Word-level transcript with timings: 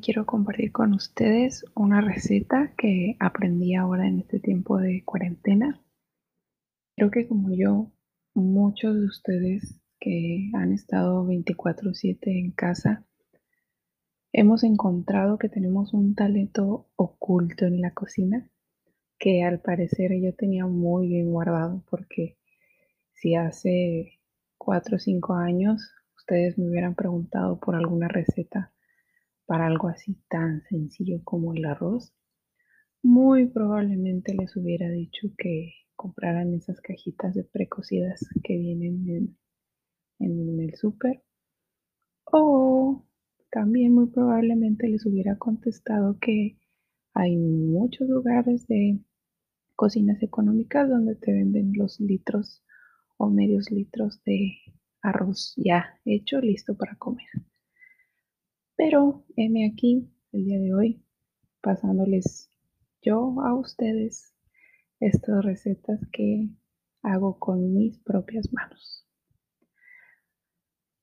Quiero 0.00 0.24
compartir 0.24 0.72
con 0.72 0.94
ustedes 0.94 1.64
una 1.74 2.00
receta 2.00 2.72
que 2.78 3.16
aprendí 3.20 3.74
ahora 3.74 4.06
en 4.06 4.20
este 4.20 4.40
tiempo 4.40 4.78
de 4.78 5.04
cuarentena. 5.04 5.82
Creo 6.96 7.10
que 7.10 7.28
como 7.28 7.54
yo, 7.54 7.92
muchos 8.32 8.94
de 8.94 9.04
ustedes 9.04 9.80
que 10.00 10.50
han 10.54 10.72
estado 10.72 11.26
24/7 11.26 12.38
en 12.38 12.52
casa, 12.52 13.04
hemos 14.32 14.64
encontrado 14.64 15.36
que 15.36 15.48
tenemos 15.48 15.92
un 15.92 16.14
talento 16.14 16.88
oculto 16.96 17.66
en 17.66 17.80
la 17.80 17.92
cocina 17.92 18.48
que 19.18 19.42
al 19.44 19.60
parecer 19.60 20.12
yo 20.20 20.34
tenía 20.34 20.66
muy 20.66 21.08
bien 21.08 21.30
guardado 21.30 21.84
porque 21.90 22.38
si 23.12 23.34
hace 23.34 24.20
4 24.56 24.96
o 24.96 24.98
5 24.98 25.34
años 25.34 25.92
ustedes 26.16 26.56
me 26.56 26.70
hubieran 26.70 26.94
preguntado 26.94 27.60
por 27.60 27.74
alguna 27.74 28.08
receta 28.08 28.72
para 29.52 29.66
algo 29.66 29.88
así 29.88 30.16
tan 30.30 30.62
sencillo 30.62 31.20
como 31.24 31.52
el 31.52 31.66
arroz, 31.66 32.14
muy 33.02 33.48
probablemente 33.48 34.32
les 34.34 34.56
hubiera 34.56 34.88
dicho 34.88 35.28
que 35.36 35.74
compraran 35.94 36.54
esas 36.54 36.80
cajitas 36.80 37.34
de 37.34 37.44
precocidas 37.44 38.26
que 38.44 38.56
vienen 38.56 39.36
en, 40.20 40.58
el 40.58 40.74
súper. 40.74 41.22
O 42.24 43.04
también 43.50 43.92
muy 43.92 44.06
probablemente 44.06 44.88
les 44.88 45.04
hubiera 45.04 45.36
contestado 45.36 46.16
que 46.18 46.56
hay 47.12 47.36
muchos 47.36 48.08
lugares 48.08 48.66
de 48.68 49.00
cocinas 49.76 50.22
económicas 50.22 50.88
donde 50.88 51.14
te 51.14 51.30
venden 51.30 51.72
los 51.74 52.00
litros 52.00 52.64
o 53.18 53.28
medios 53.28 53.70
litros 53.70 54.24
de 54.24 54.54
arroz 55.02 55.52
ya 55.58 56.00
hecho, 56.06 56.40
listo 56.40 56.74
para 56.74 56.96
comer. 56.96 57.28
Pero 58.76 59.24
heme 59.36 59.70
aquí 59.70 60.10
el 60.32 60.44
día 60.44 60.58
de 60.58 60.74
hoy 60.74 61.04
pasándoles 61.60 62.50
yo 63.02 63.40
a 63.42 63.54
ustedes 63.54 64.34
estas 65.00 65.44
recetas 65.44 66.00
que 66.12 66.48
hago 67.02 67.38
con 67.38 67.74
mis 67.74 67.98
propias 67.98 68.52
manos. 68.52 69.06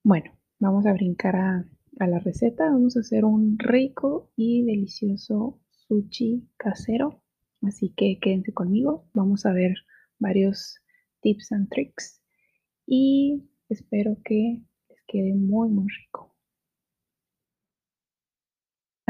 Bueno, 0.03 0.31
vamos 0.59 0.85
a 0.85 0.93
brincar 0.93 1.35
a, 1.35 1.69
a 1.99 2.07
la 2.07 2.19
receta. 2.19 2.65
Vamos 2.71 2.95
a 2.97 3.01
hacer 3.01 3.25
un 3.25 3.59
rico 3.59 4.31
y 4.35 4.63
delicioso 4.63 5.59
sushi 5.71 6.49
casero. 6.57 7.21
Así 7.61 7.93
que 7.95 8.19
quédense 8.21 8.53
conmigo. 8.53 9.09
Vamos 9.13 9.45
a 9.45 9.51
ver 9.51 9.75
varios 10.17 10.79
tips 11.21 11.51
and 11.51 11.69
tricks 11.69 12.21
y 12.85 13.49
espero 13.67 14.17
que 14.23 14.63
les 14.89 14.99
quede 15.07 15.33
muy 15.33 15.69
muy 15.69 15.87
rico. 15.87 16.28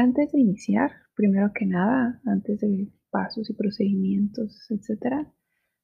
Antes 0.00 0.32
de 0.32 0.40
iniciar, 0.40 0.92
primero 1.14 1.52
que 1.52 1.66
nada, 1.66 2.22
antes 2.24 2.60
de 2.60 2.90
pasos 3.10 3.50
y 3.50 3.52
procedimientos, 3.52 4.70
etcétera, 4.70 5.30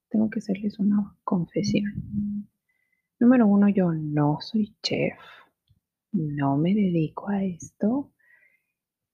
tengo 0.09 0.31
que 0.31 0.39
hacerles 0.39 0.79
una 0.79 1.15
confesión. 1.23 2.49
Número 3.21 3.47
uno, 3.47 3.69
yo 3.69 3.93
no 3.93 4.39
soy 4.41 4.75
chef, 4.83 5.19
no 6.13 6.57
me 6.57 6.75
dedico 6.75 7.29
a 7.29 7.45
esto 7.45 8.11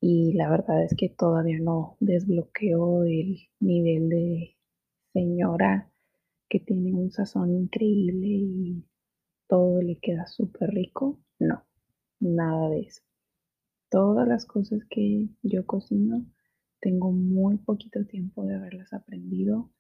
y 0.01 0.35
la 0.35 0.49
verdad 0.49 0.85
es 0.85 0.95
que 0.97 1.09
todavía 1.09 1.59
no 1.59 1.97
desbloqueo 1.99 3.03
el 3.03 3.39
nivel 3.59 4.09
de 4.09 4.57
señora 5.13 5.91
que 6.49 6.61
tiene 6.61 6.95
un 6.95 7.11
sazón 7.11 7.53
increíble 7.57 8.29
y 8.29 8.85
todo 9.49 9.83
le 9.83 9.99
queda 9.99 10.29
súper 10.29 10.71
rico. 10.71 11.19
No, 11.41 11.65
nada 12.21 12.71
de 12.71 12.83
eso. 12.83 13.03
Todas 13.93 14.27
las 14.27 14.47
cosas 14.47 14.81
que 14.89 15.29
yo 15.43 15.67
cocino 15.67 16.25
tengo 16.81 17.13
muy 17.13 17.59
poquito 17.59 18.07
tiempo 18.07 18.47
de 18.47 18.55
haberlas 18.55 18.91
aprendido. 18.95 19.71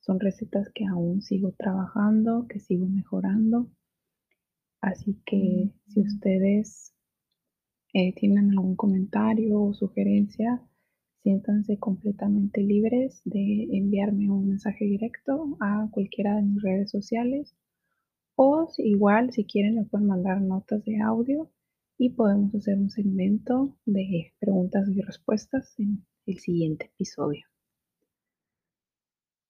Son 0.00 0.20
recetas 0.20 0.68
que 0.74 0.84
aún 0.84 1.22
sigo 1.22 1.52
trabajando, 1.52 2.44
que 2.50 2.60
sigo 2.60 2.86
mejorando. 2.86 3.70
Así 4.82 5.22
que 5.24 5.72
si 5.86 6.00
ustedes 6.02 6.94
eh, 7.94 8.14
tienen 8.14 8.50
algún 8.50 8.76
comentario 8.76 9.62
o 9.62 9.72
sugerencia, 9.72 10.62
siéntanse 11.22 11.78
completamente 11.78 12.60
libres 12.60 13.22
de 13.24 13.68
enviarme 13.72 14.30
un 14.30 14.48
mensaje 14.48 14.84
directo 14.84 15.56
a 15.60 15.88
cualquiera 15.90 16.36
de 16.36 16.42
mis 16.42 16.60
redes 16.60 16.90
sociales 16.90 17.56
o 18.36 18.68
igual 18.76 19.32
si 19.32 19.46
quieren 19.46 19.76
me 19.76 19.84
pueden 19.86 20.08
mandar 20.08 20.42
notas 20.42 20.84
de 20.84 21.00
audio 21.00 21.50
y 22.02 22.10
podemos 22.10 22.52
hacer 22.52 22.76
un 22.78 22.90
segmento 22.90 23.78
de 23.86 24.34
preguntas 24.40 24.88
y 24.88 25.00
respuestas 25.02 25.72
en 25.78 26.04
el 26.26 26.40
siguiente 26.40 26.86
episodio. 26.86 27.46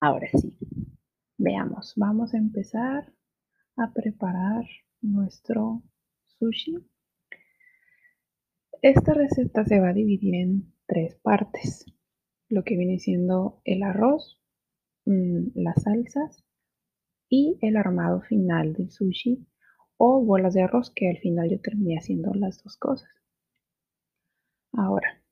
Ahora 0.00 0.28
sí, 0.38 0.54
veamos, 1.38 1.94
vamos 1.96 2.34
a 2.34 2.36
empezar 2.36 3.10
a 3.78 3.94
preparar 3.94 4.66
nuestro 5.00 5.82
sushi. 6.26 6.76
Esta 8.82 9.14
receta 9.14 9.64
se 9.64 9.80
va 9.80 9.88
a 9.88 9.94
dividir 9.94 10.34
en 10.34 10.74
tres 10.84 11.14
partes, 11.22 11.86
lo 12.50 12.64
que 12.64 12.76
viene 12.76 12.98
siendo 12.98 13.62
el 13.64 13.82
arroz, 13.82 14.38
mm, 15.06 15.52
las 15.54 15.84
salsas 15.84 16.44
y 17.30 17.56
el 17.62 17.78
armado 17.78 18.20
final 18.20 18.74
del 18.74 18.90
sushi 18.90 19.46
o 20.04 20.20
bolas 20.20 20.52
de 20.54 20.62
arroz, 20.62 20.90
que 20.90 21.08
al 21.08 21.18
final 21.18 21.48
yo 21.48 21.60
terminé 21.60 21.96
haciendo 21.96 22.34
las 22.34 22.60
dos 22.64 22.76
cosas. 22.76 23.08
Ahora, 24.72 25.22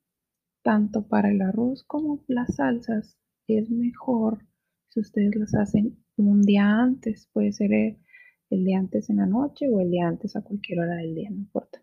tanto 0.63 1.09
para 1.09 1.33
el 1.33 1.43
arroz 1.43 1.83
como 1.83 2.23
las 2.29 2.55
salsas 2.55 3.19
es 3.49 3.69
mejor 3.69 4.47
si 4.91 5.01
ustedes 5.01 5.35
las 5.35 5.57
hacen 5.57 5.99
un 6.17 6.43
día 6.43 6.69
antes, 6.69 7.29
puede 7.33 7.51
ser 7.51 7.73
el 7.73 8.65
día 8.65 8.79
antes 8.79 9.11
en 9.11 9.17
la 9.17 9.27
noche 9.27 9.69
o 9.69 9.81
el 9.81 9.91
día 9.91 10.07
antes 10.07 10.37
a 10.37 10.43
cualquier 10.43 10.79
hora 10.79 10.95
del 10.99 11.17
día, 11.17 11.31
no 11.31 11.39
importa. 11.39 11.81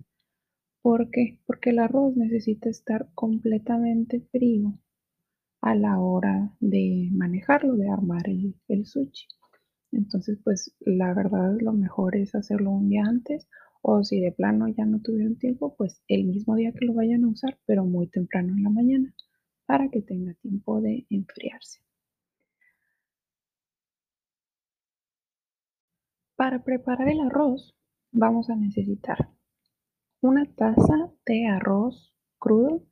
¿Por 0.81 1.09
qué? 1.09 1.41
Porque 1.45 1.71
el 1.71 1.79
arroz 1.79 2.15
necesita 2.15 2.69
estar 2.69 3.09
completamente 3.13 4.21
frío 4.31 4.79
a 5.59 5.75
la 5.75 5.99
hora 5.99 6.55
de 6.61 7.09
manejarlo, 7.11 7.75
de 7.75 7.89
armar 7.89 8.29
el, 8.29 8.55
el 8.69 8.85
sushi. 8.85 9.27
Entonces, 9.91 10.39
pues 10.43 10.73
la 10.79 11.13
verdad 11.13 11.57
lo 11.59 11.73
mejor 11.73 12.15
es 12.15 12.35
hacerlo 12.35 12.71
un 12.71 12.89
día 12.89 13.03
antes 13.05 13.47
o 13.81 14.03
si 14.03 14.19
de 14.19 14.31
plano 14.31 14.67
ya 14.67 14.85
no 14.85 15.01
tuvieron 15.01 15.37
tiempo, 15.37 15.75
pues 15.77 16.01
el 16.07 16.25
mismo 16.25 16.55
día 16.55 16.73
que 16.73 16.85
lo 16.85 16.93
vayan 16.93 17.23
a 17.23 17.29
usar, 17.29 17.57
pero 17.65 17.85
muy 17.85 18.07
temprano 18.07 18.53
en 18.53 18.63
la 18.63 18.69
mañana 18.69 19.13
para 19.65 19.89
que 19.89 20.01
tenga 20.01 20.33
tiempo 20.35 20.81
de 20.81 21.05
enfriarse. 21.09 21.79
Para 26.35 26.63
preparar 26.63 27.09
el 27.09 27.19
arroz 27.19 27.75
vamos 28.11 28.49
a 28.49 28.55
necesitar 28.55 29.29
una 30.21 30.45
taza 30.45 31.11
de 31.25 31.47
arroz 31.47 32.13
crudo 32.39 32.83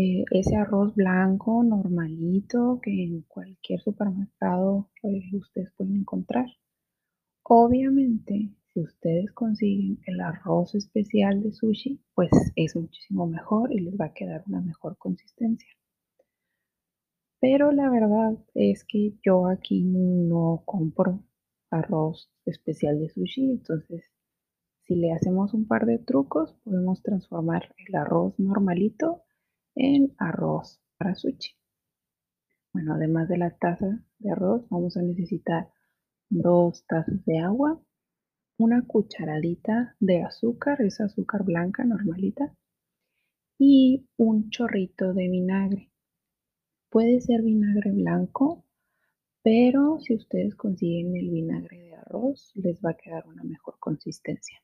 eh, 0.00 0.24
ese 0.30 0.54
arroz 0.54 0.94
blanco 0.94 1.64
normalito 1.64 2.78
que 2.80 3.02
en 3.02 3.22
cualquier 3.22 3.80
supermercado 3.80 4.88
pues, 5.02 5.24
ustedes 5.32 5.72
pueden 5.76 5.96
encontrar. 5.96 6.46
Obviamente, 7.42 8.54
si 8.68 8.80
ustedes 8.80 9.32
consiguen 9.32 9.98
el 10.06 10.20
arroz 10.20 10.76
especial 10.76 11.42
de 11.42 11.50
sushi, 11.50 12.00
pues 12.14 12.30
es 12.54 12.76
muchísimo 12.76 13.26
mejor 13.26 13.72
y 13.72 13.80
les 13.80 13.96
va 13.96 14.04
a 14.04 14.14
quedar 14.14 14.44
una 14.46 14.60
mejor 14.60 14.96
consistencia. 14.98 15.68
Pero 17.40 17.72
la 17.72 17.90
verdad 17.90 18.38
es 18.54 18.84
que 18.84 19.14
yo 19.24 19.48
aquí 19.48 19.82
no 19.82 20.62
compro 20.64 21.24
arroz 21.72 22.30
especial 22.44 23.00
de 23.00 23.08
sushi, 23.08 23.50
entonces 23.50 24.04
si 24.84 24.94
le 24.94 25.12
hacemos 25.12 25.54
un 25.54 25.66
par 25.66 25.86
de 25.86 25.98
trucos, 25.98 26.54
podemos 26.62 27.02
transformar 27.02 27.74
el 27.88 27.96
arroz 27.96 28.38
normalito 28.38 29.24
en 29.74 30.14
arroz 30.18 30.80
para 30.96 31.14
sushi. 31.14 31.54
Bueno, 32.72 32.94
además 32.94 33.28
de 33.28 33.38
la 33.38 33.56
taza 33.56 34.04
de 34.18 34.30
arroz, 34.30 34.68
vamos 34.68 34.96
a 34.96 35.02
necesitar 35.02 35.70
dos 36.28 36.84
tazas 36.86 37.24
de 37.24 37.38
agua, 37.38 37.80
una 38.58 38.86
cucharadita 38.86 39.96
de 40.00 40.22
azúcar, 40.22 40.82
es 40.82 41.00
azúcar 41.00 41.44
blanca 41.44 41.84
normalita, 41.84 42.54
y 43.58 44.06
un 44.16 44.50
chorrito 44.50 45.14
de 45.14 45.28
vinagre. 45.28 45.90
Puede 46.90 47.20
ser 47.20 47.42
vinagre 47.42 47.90
blanco, 47.90 48.64
pero 49.42 49.98
si 50.00 50.14
ustedes 50.14 50.54
consiguen 50.54 51.16
el 51.16 51.30
vinagre 51.30 51.78
de 51.78 51.94
arroz, 51.96 52.52
les 52.54 52.80
va 52.80 52.90
a 52.90 52.96
quedar 52.96 53.26
una 53.26 53.42
mejor 53.44 53.78
consistencia. 53.78 54.62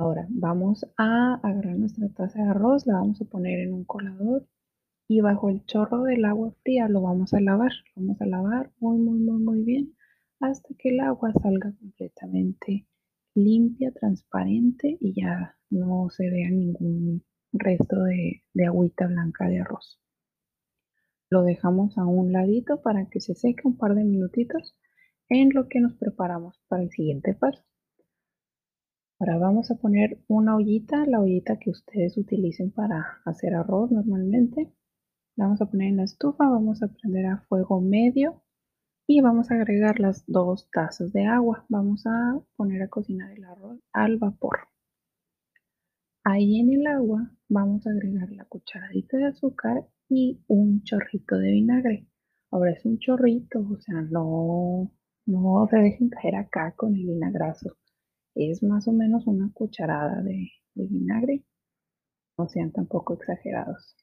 Ahora 0.00 0.28
vamos 0.30 0.86
a 0.96 1.40
agarrar 1.42 1.76
nuestra 1.76 2.08
taza 2.10 2.40
de 2.40 2.48
arroz, 2.50 2.86
la 2.86 2.94
vamos 2.94 3.20
a 3.20 3.24
poner 3.24 3.58
en 3.58 3.74
un 3.74 3.84
colador 3.84 4.46
y 5.08 5.20
bajo 5.20 5.50
el 5.50 5.64
chorro 5.64 6.04
del 6.04 6.24
agua 6.24 6.54
fría 6.62 6.88
lo 6.88 7.02
vamos 7.02 7.34
a 7.34 7.40
lavar. 7.40 7.72
vamos 7.96 8.20
a 8.20 8.26
lavar 8.26 8.70
muy, 8.78 8.98
muy, 8.98 9.18
muy, 9.18 9.42
muy 9.42 9.62
bien 9.64 9.96
hasta 10.38 10.68
que 10.78 10.90
el 10.90 11.00
agua 11.00 11.32
salga 11.42 11.74
completamente 11.80 12.86
limpia, 13.34 13.90
transparente 13.92 14.98
y 15.00 15.20
ya 15.20 15.56
no 15.68 16.08
se 16.10 16.30
vea 16.30 16.48
ningún 16.48 17.24
resto 17.52 18.04
de, 18.04 18.44
de 18.54 18.66
agüita 18.66 19.08
blanca 19.08 19.48
de 19.48 19.62
arroz. 19.62 20.00
Lo 21.28 21.42
dejamos 21.42 21.98
a 21.98 22.06
un 22.06 22.32
ladito 22.32 22.82
para 22.82 23.06
que 23.08 23.20
se 23.20 23.34
seque 23.34 23.62
un 23.64 23.76
par 23.76 23.96
de 23.96 24.04
minutitos 24.04 24.78
en 25.28 25.50
lo 25.52 25.68
que 25.68 25.80
nos 25.80 25.94
preparamos 25.94 26.62
para 26.68 26.84
el 26.84 26.90
siguiente 26.90 27.34
paso. 27.34 27.67
Ahora 29.20 29.36
vamos 29.36 29.68
a 29.72 29.74
poner 29.74 30.22
una 30.28 30.54
ollita, 30.54 31.04
la 31.04 31.20
ollita 31.20 31.58
que 31.58 31.70
ustedes 31.70 32.16
utilicen 32.16 32.70
para 32.70 33.20
hacer 33.24 33.52
arroz 33.52 33.90
normalmente. 33.90 34.72
La 35.34 35.46
vamos 35.46 35.60
a 35.60 35.66
poner 35.66 35.88
en 35.88 35.96
la 35.96 36.04
estufa, 36.04 36.48
vamos 36.48 36.84
a 36.84 36.88
prender 36.88 37.26
a 37.26 37.44
fuego 37.48 37.80
medio 37.80 38.44
y 39.08 39.20
vamos 39.20 39.50
a 39.50 39.54
agregar 39.54 39.98
las 39.98 40.24
dos 40.28 40.70
tazas 40.70 41.12
de 41.12 41.26
agua. 41.26 41.66
Vamos 41.68 42.06
a 42.06 42.40
poner 42.54 42.80
a 42.82 42.88
cocinar 42.88 43.32
el 43.32 43.42
arroz 43.44 43.80
al 43.92 44.18
vapor. 44.18 44.58
Ahí 46.22 46.60
en 46.60 46.70
el 46.70 46.86
agua 46.86 47.32
vamos 47.48 47.88
a 47.88 47.90
agregar 47.90 48.30
la 48.30 48.44
cucharadita 48.44 49.16
de 49.16 49.26
azúcar 49.26 49.84
y 50.08 50.44
un 50.46 50.84
chorrito 50.84 51.38
de 51.38 51.50
vinagre. 51.50 52.06
Ahora 52.52 52.70
es 52.70 52.84
un 52.84 52.98
chorrito, 52.98 53.66
o 53.68 53.80
sea, 53.80 54.00
no, 54.02 54.92
no 55.26 55.66
se 55.68 55.76
dejen 55.76 56.08
caer 56.08 56.36
acá 56.36 56.72
con 56.76 56.94
el 56.94 57.04
vinagrazo. 57.04 57.76
Es 58.40 58.62
más 58.62 58.86
o 58.86 58.92
menos 58.92 59.26
una 59.26 59.50
cucharada 59.52 60.22
de, 60.22 60.52
vinagre. 60.76 61.44
No 62.38 62.48
sean 62.48 62.70
tampoco 62.70 63.14
exagerados. 63.14 63.96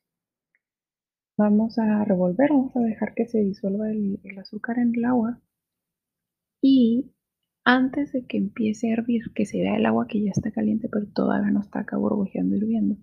Vamos 1.37 1.79
a 1.79 2.03
revolver, 2.03 2.49
vamos 2.49 2.75
a 2.75 2.81
dejar 2.81 3.13
que 3.13 3.27
se 3.27 3.39
disuelva 3.39 3.89
el, 3.89 4.19
azúcar 4.37 4.79
en 4.79 4.93
el 4.93 5.05
agua. 5.05 5.41
Y 6.61 7.13
antes 7.63 8.11
de 8.11 8.25
que 8.25 8.35
empiece 8.35 8.89
a 8.89 8.95
hervir, 8.95 9.31
que 9.33 9.45
se 9.45 9.59
vea 9.59 9.77
el 9.77 9.85
agua 9.85 10.05
que 10.05 10.21
ya 10.21 10.31
está 10.31 10.51
caliente, 10.51 10.89
pero 10.91 11.07
todavía 11.07 11.51
no 11.51 11.61
está 11.61 11.79
acá 11.79 11.95
burbujeando 11.95 12.57
hirviendo, 12.57 12.97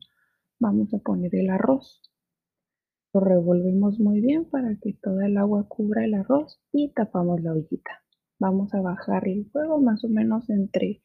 vamos 0.61 0.93
a 0.93 0.99
poner 0.99 1.35
el 1.35 1.49
arroz. 1.49 2.03
Lo 3.15 3.21
revolvemos 3.21 3.99
muy 3.99 4.21
bien 4.21 4.45
para 4.51 4.77
que 4.77 4.93
toda 4.93 5.25
el 5.25 5.39
agua 5.39 5.67
cubra 5.67 6.05
el 6.05 6.13
arroz 6.13 6.61
y 6.73 6.93
tapamos 6.93 7.41
la 7.41 7.55
ollita. 7.55 8.03
Vamos 8.39 8.75
a 8.75 8.83
bajar 8.83 9.27
el 9.29 9.47
fuego 9.47 9.81
más 9.81 10.05
o 10.05 10.11
menos 10.11 10.51
entre 10.51 11.03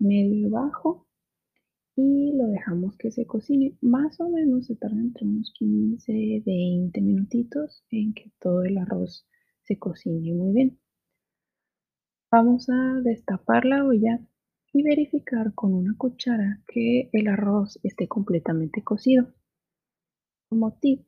medio 0.00 0.50
bajo 0.50 1.06
y 1.96 2.32
lo 2.32 2.46
dejamos 2.48 2.96
que 2.96 3.10
se 3.10 3.26
cocine. 3.26 3.76
Más 3.80 4.20
o 4.20 4.28
menos 4.28 4.66
se 4.66 4.76
tarda 4.76 5.00
entre 5.00 5.26
unos 5.26 5.52
15, 5.58 6.42
20 6.44 7.00
minutitos 7.02 7.84
en 7.90 8.14
que 8.14 8.32
todo 8.40 8.64
el 8.64 8.78
arroz 8.78 9.26
se 9.62 9.78
cocine 9.78 10.32
muy 10.34 10.54
bien. 10.54 10.78
Vamos 12.32 12.68
a 12.70 13.00
destapar 13.02 13.64
la 13.64 13.84
olla 13.84 14.20
y 14.72 14.82
verificar 14.82 15.52
con 15.54 15.74
una 15.74 15.94
cuchara 15.96 16.62
que 16.66 17.10
el 17.12 17.28
arroz 17.28 17.78
esté 17.82 18.08
completamente 18.08 18.82
cocido. 18.82 19.34
Como 20.48 20.72
tip, 20.78 21.06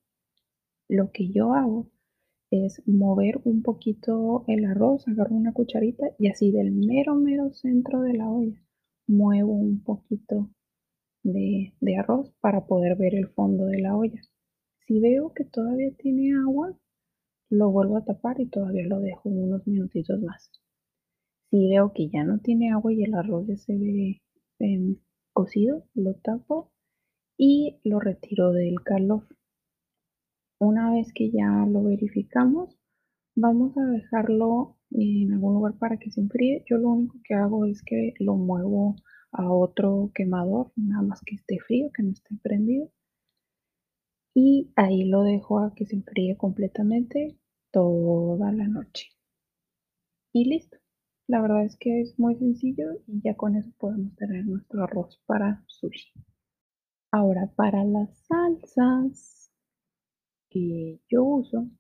lo 0.89 1.11
que 1.13 1.29
yo 1.31 1.55
hago 1.55 1.91
es 2.51 2.83
mover 2.87 3.41
un 3.45 3.63
poquito 3.63 4.45
el 4.47 4.65
arroz, 4.67 5.09
agarro 5.09 5.35
una 5.35 5.53
cucharita 5.53 6.09
y 6.19 6.29
así 6.29 6.51
del 6.51 6.73
mero, 6.73 7.15
mero 7.15 7.53
centro 7.55 8.03
de 8.03 8.15
la 8.15 8.29
olla 8.29 8.63
muevo 9.13 9.53
un 9.53 9.83
poquito 9.83 10.51
de, 11.23 11.73
arroz 11.99 12.33
para 12.41 12.67
poder 12.67 12.97
ver 12.97 13.15
el 13.15 13.29
fondo 13.29 13.67
de 13.67 13.81
la 13.81 13.95
olla. 13.97 14.21
Si 14.87 15.01
veo 15.01 15.33
que 15.35 15.45
todavía 15.45 15.93
tiene 15.97 16.35
agua, 16.35 16.77
lo 17.51 17.71
vuelvo 17.71 17.99
a 17.99 18.05
tapar 18.05 18.41
y 18.41 18.47
todavía 18.47 18.87
lo 18.87 19.01
dejo 19.01 19.29
unos 19.29 19.67
minutitos 19.67 20.21
más. 20.21 20.51
Si 21.51 21.69
veo 21.69 21.93
que 21.93 22.09
ya 22.09 22.25
no 22.25 22.39
tiene 22.39 22.73
agua 22.73 22.93
y 22.93 23.05
el 23.05 23.15
arroz 23.15 23.47
ya 23.47 23.57
se 23.57 23.77
ve 23.77 24.23
em, 24.59 24.97
cocido, 25.33 25.85
lo 25.95 26.15
tapo 26.15 26.73
y 27.37 27.79
lo 27.85 28.01
retiro 28.01 28.53
del 28.53 28.83
calor. 28.83 29.27
Una 30.59 30.93
vez 30.93 31.13
que 31.13 31.31
ya 31.31 31.67
lo 31.69 31.83
verificamos, 31.83 32.79
vamos 33.35 33.77
a 33.77 33.83
dejarlo 33.83 34.77
en 34.95 35.33
algún 35.33 35.55
lugar 35.55 35.79
para 35.79 35.99
que 35.99 36.11
se 36.11 36.21
enfríe. 36.21 36.65
Yo 36.69 36.79
lo 36.79 36.91
único 36.91 37.19
que 37.25 37.35
hago 37.35 37.67
es 37.67 37.83
que 37.83 38.15
lo 38.19 38.37
muevo 38.37 38.97
a 39.33 39.51
otro 39.51 40.11
quemador, 40.15 40.73
nada 40.77 41.03
más 41.03 41.23
que 41.23 41.37
esté 41.37 41.59
frío, 41.59 41.91
que 41.95 42.03
no 42.03 42.11
esté 42.11 42.37
prendido. 42.43 42.91
Y 44.35 44.73
ahí 44.77 45.05
lo 45.05 45.23
dejo 45.23 45.59
a 45.59 45.75
que 45.75 45.87
se 45.87 45.97
enfríe 45.97 46.37
completamente 46.37 47.39
toda 47.71 48.53
la 48.53 48.67
noche. 48.69 49.09
Y 50.33 50.47
listo. 50.47 50.79
La 51.29 51.41
verdad 51.41 51.65
es 51.65 51.77
que 51.77 52.01
es 52.01 52.19
muy 52.19 52.37
sencillo 52.37 53.01
y 53.07 53.23
ya 53.23 53.37
con 53.37 53.57
eso 53.57 53.71
podemos 53.79 54.15
tener 54.17 54.45
nuestro 54.45 54.83
arroz 54.83 55.23
para 55.27 55.65
sushi. 55.67 56.13
Ahora 57.11 57.51
para 57.55 57.85
las 57.85 58.19
salsas 58.27 59.51
que 60.51 61.01
yo 61.09 61.25
uso, 61.25 61.71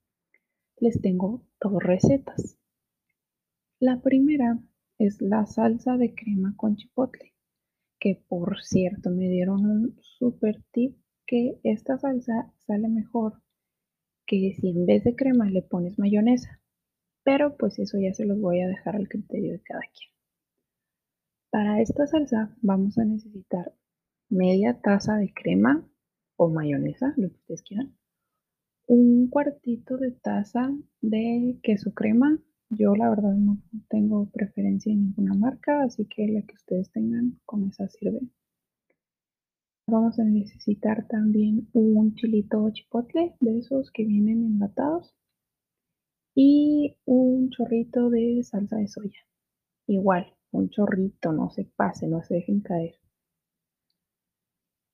les 0.78 1.00
tengo 1.02 1.44
dos 1.60 1.82
recetas. 1.82 2.61
La 3.82 4.00
primera 4.00 4.60
es 4.96 5.20
la 5.20 5.44
salsa 5.44 5.96
de 5.96 6.14
crema 6.14 6.54
con 6.56 6.76
chipotle, 6.76 7.34
que 7.98 8.22
por 8.28 8.62
cierto 8.62 9.10
me 9.10 9.28
dieron 9.28 9.66
un 9.66 9.96
super 10.02 10.62
tip 10.70 10.96
que 11.26 11.58
esta 11.64 11.98
salsa 11.98 12.54
sale 12.58 12.88
mejor 12.88 13.42
que 14.24 14.54
si 14.54 14.68
en 14.68 14.86
vez 14.86 15.02
de 15.02 15.16
crema 15.16 15.50
le 15.50 15.62
pones 15.62 15.98
mayonesa. 15.98 16.62
Pero 17.24 17.56
pues 17.56 17.80
eso 17.80 17.98
ya 17.98 18.14
se 18.14 18.24
los 18.24 18.40
voy 18.40 18.60
a 18.60 18.68
dejar 18.68 18.94
al 18.94 19.08
criterio 19.08 19.50
de 19.50 19.62
cada 19.62 19.80
quien. 19.80 20.12
Para 21.50 21.80
esta 21.80 22.06
salsa 22.06 22.56
vamos 22.62 22.98
a 22.98 23.04
necesitar 23.04 23.74
media 24.28 24.80
taza 24.80 25.16
de 25.16 25.34
crema 25.34 25.84
o 26.36 26.50
mayonesa, 26.50 27.14
lo 27.16 27.30
que 27.30 27.34
ustedes 27.34 27.62
quieran, 27.62 27.96
un 28.86 29.28
cuartito 29.28 29.96
de 29.96 30.12
taza 30.12 30.70
de 31.00 31.58
queso 31.64 31.92
crema. 31.94 32.38
Yo 32.74 32.94
la 32.96 33.10
verdad 33.10 33.34
no 33.34 33.58
tengo 33.90 34.30
preferencia 34.30 34.90
en 34.90 35.02
ninguna 35.02 35.34
marca, 35.34 35.82
así 35.82 36.06
que 36.06 36.26
la 36.26 36.40
que 36.40 36.54
ustedes 36.54 36.90
tengan 36.90 37.38
con 37.44 37.64
esa 37.64 37.86
sirve. 37.86 38.20
Vamos 39.86 40.18
a 40.18 40.24
necesitar 40.24 41.06
también 41.06 41.68
un 41.74 42.14
chilito 42.14 42.70
chipotle 42.70 43.34
de 43.40 43.58
esos 43.58 43.90
que 43.90 44.06
vienen 44.06 44.42
enlatados 44.42 45.14
y 46.34 46.96
un 47.04 47.50
chorrito 47.50 48.08
de 48.08 48.42
salsa 48.42 48.76
de 48.78 48.88
soya. 48.88 49.20
Igual, 49.86 50.32
un 50.50 50.70
chorrito, 50.70 51.30
no 51.30 51.50
se 51.50 51.64
pase, 51.64 52.08
no 52.08 52.22
se 52.22 52.36
dejen 52.36 52.62
caer. 52.62 52.94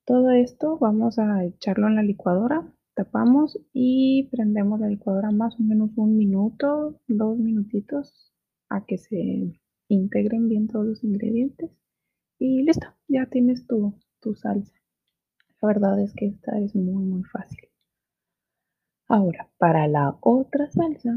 Todo 0.04 0.32
esto 0.32 0.78
vamos 0.78 1.20
a 1.20 1.44
echarlo 1.44 1.86
en 1.86 1.94
la 1.94 2.02
licuadora 2.02 2.74
tapamos 2.98 3.56
y 3.72 4.28
prendemos 4.32 4.80
la 4.80 4.88
licuadora 4.88 5.30
más 5.30 5.54
o 5.60 5.62
menos 5.62 5.90
un 5.94 6.16
minuto, 6.16 7.00
dos 7.06 7.38
minutitos 7.38 8.34
a 8.68 8.84
que 8.86 8.98
se 8.98 9.60
integren 9.86 10.48
bien 10.48 10.66
todos 10.66 10.84
los 10.84 11.04
ingredientes 11.04 11.70
y 12.40 12.64
listo, 12.64 12.88
ya 13.06 13.26
tienes 13.26 13.68
tu, 13.68 13.94
tu 14.18 14.34
salsa. 14.34 14.74
La 15.62 15.68
verdad 15.68 16.00
es 16.02 16.12
que 16.12 16.26
esta 16.26 16.58
es 16.58 16.74
muy 16.74 17.04
muy 17.04 17.22
fácil. 17.22 17.68
Ahora, 19.06 19.48
para 19.58 19.86
la 19.86 20.18
otra 20.20 20.68
salsa 20.68 21.16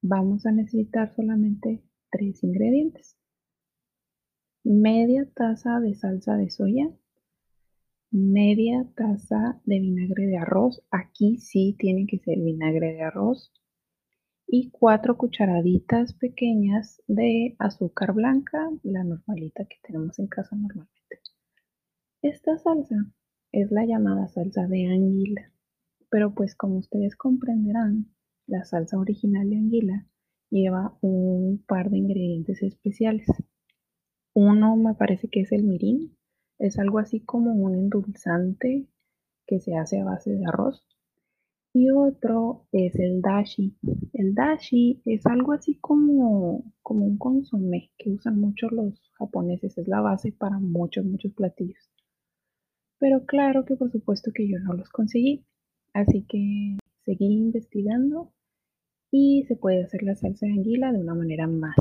vamos 0.00 0.46
a 0.46 0.50
necesitar 0.50 1.14
solamente 1.14 1.84
tres 2.10 2.42
ingredientes. 2.42 3.18
Media 4.64 5.28
taza 5.34 5.78
de 5.80 5.94
salsa 5.94 6.38
de 6.38 6.48
soya, 6.48 6.88
media 8.10 8.86
taza 8.94 9.60
de 9.64 9.80
vinagre 9.80 10.26
de 10.26 10.38
arroz. 10.38 10.82
Aquí 10.90 11.38
sí 11.38 11.76
tiene 11.78 12.06
que 12.06 12.18
ser 12.18 12.38
vinagre 12.38 12.94
de 12.94 13.02
arroz. 13.02 13.52
Y 14.46 14.70
cuatro 14.70 15.18
cucharaditas 15.18 16.14
pequeñas 16.14 17.02
de 17.06 17.54
azúcar 17.58 18.14
blanca, 18.14 18.58
la 18.82 19.04
normalita 19.04 19.66
que 19.66 19.76
tenemos 19.82 20.18
en 20.18 20.26
casa 20.26 20.56
normalmente. 20.56 21.20
Esta 22.22 22.56
salsa 22.58 22.96
es 23.52 23.70
la 23.70 23.84
llamada 23.84 24.26
salsa 24.28 24.66
de 24.66 24.86
anguila. 24.86 25.52
Pero 26.10 26.34
pues 26.34 26.54
como 26.54 26.78
ustedes 26.78 27.14
comprenderán, 27.14 28.06
la 28.46 28.64
salsa 28.64 28.98
original 28.98 29.50
de 29.50 29.56
anguila 29.56 30.06
lleva 30.50 30.96
un 31.02 31.62
par 31.66 31.90
de 31.90 31.98
ingredientes 31.98 32.62
especiales. 32.62 33.26
Uno 34.34 34.76
me 34.76 34.94
parece 34.94 35.28
que 35.28 35.40
es 35.42 35.52
el 35.52 35.64
mirin, 35.64 36.16
es 36.58 36.78
algo 36.78 36.98
así 36.98 37.20
como 37.20 37.52
un 37.52 37.74
endulzante 37.74 38.86
que 39.46 39.60
se 39.60 39.76
hace 39.76 40.00
a 40.00 40.04
base 40.04 40.30
de 40.30 40.44
arroz. 40.46 40.84
Y 41.72 41.90
otro 41.90 42.66
es 42.72 42.96
el 42.96 43.20
dashi. 43.20 43.76
El 44.12 44.34
dashi 44.34 45.00
es 45.04 45.26
algo 45.26 45.52
así 45.52 45.76
como, 45.80 46.72
como 46.82 47.06
un 47.06 47.18
consomé 47.18 47.90
que 47.98 48.10
usan 48.10 48.40
mucho 48.40 48.68
los 48.70 49.00
japoneses. 49.12 49.78
Es 49.78 49.86
la 49.86 50.00
base 50.00 50.32
para 50.32 50.58
muchos, 50.58 51.04
muchos 51.04 51.32
platillos. 51.34 51.90
Pero 52.98 53.26
claro 53.26 53.64
que 53.64 53.76
por 53.76 53.92
supuesto 53.92 54.32
que 54.34 54.48
yo 54.48 54.58
no 54.58 54.74
los 54.74 54.88
conseguí. 54.88 55.44
Así 55.92 56.24
que 56.28 56.78
seguí 57.04 57.26
investigando 57.26 58.32
y 59.10 59.44
se 59.46 59.56
puede 59.56 59.84
hacer 59.84 60.02
la 60.02 60.16
salsa 60.16 60.46
de 60.46 60.52
anguila 60.52 60.92
de 60.92 61.00
una 61.00 61.14
manera 61.14 61.46
más. 61.46 61.76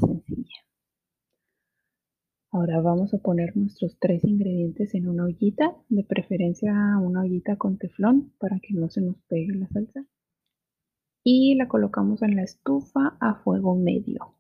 Ahora 2.57 2.81
vamos 2.81 3.13
a 3.13 3.19
poner 3.19 3.55
nuestros 3.55 3.99
tres 3.99 4.23
ingredientes 4.23 4.95
en 4.95 5.07
una 5.07 5.25
ollita, 5.25 5.75
de 5.89 6.03
preferencia 6.03 6.73
una 6.99 7.21
ollita 7.21 7.55
con 7.55 7.77
teflón 7.77 8.33
para 8.39 8.59
que 8.59 8.73
no 8.73 8.89
se 8.89 8.99
nos 8.99 9.15
pegue 9.27 9.53
la 9.53 9.67
salsa. 9.67 10.03
Y 11.23 11.53
la 11.53 11.67
colocamos 11.67 12.23
en 12.23 12.35
la 12.35 12.41
estufa 12.41 13.15
a 13.19 13.35
fuego 13.43 13.75
medio. 13.75 14.33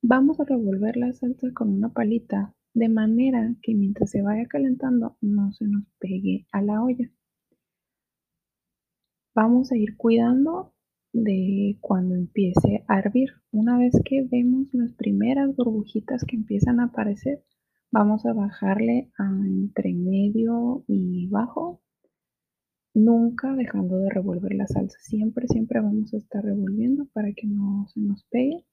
Vamos 0.00 0.40
a 0.40 0.44
revolver 0.44 0.96
la 0.96 1.12
salsa 1.12 1.48
con 1.52 1.68
una 1.68 1.90
palita 1.90 2.54
de 2.72 2.88
manera 2.88 3.54
que 3.60 3.74
mientras 3.74 4.08
se 4.08 4.22
vaya 4.22 4.46
calentando 4.46 5.18
no 5.20 5.52
se 5.52 5.66
nos 5.66 5.84
pegue 5.98 6.46
a 6.52 6.62
la 6.62 6.82
olla. 6.82 7.10
Vamos 9.34 9.72
a 9.72 9.76
ir 9.76 9.98
cuidando 9.98 10.71
de 11.12 11.76
cuando 11.80 12.14
empiece 12.14 12.84
a 12.88 12.98
hervir. 12.98 13.30
Una 13.50 13.78
vez 13.78 13.92
que 14.04 14.22
vemos 14.22 14.72
las 14.72 14.92
primeras 14.94 15.54
burbujitas 15.54 16.24
que 16.24 16.36
empiezan 16.36 16.80
a 16.80 16.84
aparecer, 16.84 17.42
vamos 17.90 18.24
a 18.26 18.32
bajarle 18.32 19.10
a 19.18 19.24
entre 19.24 19.92
medio 19.92 20.84
y 20.88 21.28
bajo, 21.28 21.82
nunca 22.94 23.54
dejando 23.54 23.98
de 23.98 24.10
revolver 24.10 24.54
la 24.54 24.66
salsa. 24.66 24.98
Siempre, 25.00 25.46
siempre 25.48 25.80
vamos 25.80 26.12
a 26.14 26.18
estar 26.18 26.42
revolviendo 26.44 27.06
para 27.12 27.32
que 27.32 27.46
no 27.46 27.86
se 27.88 28.00
nos 28.00 28.24
pegue. 28.24 28.64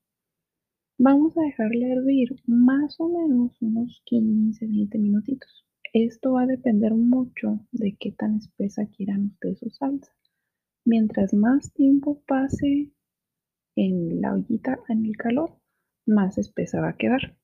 Vamos 0.97 1.37
a 1.37 1.41
dejarle 1.41 1.91
hervir 1.91 2.35
más 2.45 2.95
o 2.99 3.07
menos 3.07 3.61
unos 3.61 4.01
15, 4.05 4.67
20 4.67 4.97
minutitos. 4.99 5.65
Esto 5.93 6.33
va 6.33 6.43
a 6.43 6.47
depender 6.47 6.93
mucho 6.93 7.65
de 7.71 7.95
qué 7.99 8.11
tan 8.11 8.35
espesa 8.35 8.85
quieran 8.85 9.27
ustedes 9.27 9.59
su 9.59 9.69
salsa. 9.69 10.11
Mientras 10.91 11.35
más 11.35 11.71
tiempo 11.71 12.23
pase 12.25 12.91
en 13.75 14.21
la 14.21 14.33
ollita, 14.33 14.79
en 14.87 15.05
el 15.05 15.15
calor, 15.17 15.51
más 16.07 16.39
espesa 16.39 16.81
va 16.81 16.89
a 16.89 16.97
quedar. 16.97 17.37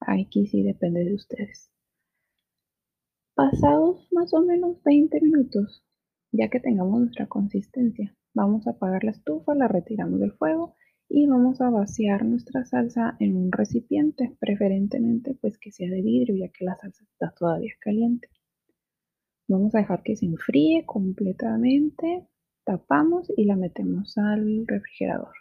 Aquí 0.00 0.46
sí 0.46 0.62
depende 0.62 1.06
de 1.06 1.14
ustedes. 1.14 1.72
Pasados 3.34 4.06
más 4.12 4.34
o 4.34 4.42
menos 4.42 4.82
20 4.82 5.22
minutos, 5.22 5.86
ya 6.32 6.50
que 6.50 6.60
tengamos 6.60 7.00
nuestra 7.00 7.28
consistencia, 7.28 8.14
vamos 8.34 8.66
a 8.66 8.72
apagar 8.72 9.02
la 9.02 9.12
estufa, 9.12 9.54
la 9.54 9.66
retiramos 9.66 10.20
del 10.20 10.32
fuego 10.32 10.74
y 11.08 11.26
vamos 11.26 11.62
a 11.62 11.70
vaciar 11.70 12.26
nuestra 12.26 12.66
salsa 12.66 13.16
en 13.20 13.38
un 13.38 13.50
recipiente, 13.50 14.36
preferentemente 14.38 15.34
pues 15.40 15.56
que 15.56 15.72
sea 15.72 15.88
de 15.88 16.02
vidrio 16.02 16.36
ya 16.36 16.52
que 16.52 16.66
la 16.66 16.76
salsa 16.76 17.04
está 17.04 17.32
todavía 17.32 17.72
caliente. 17.80 18.28
Vamos 19.48 19.74
a 19.74 19.78
dejar 19.78 20.02
que 20.02 20.16
se 20.16 20.26
enfríe 20.26 20.84
completamente, 20.86 22.26
tapamos 22.64 23.30
y 23.36 23.44
la 23.44 23.54
metemos 23.54 24.18
al 24.18 24.66
refrigerador. 24.66 25.34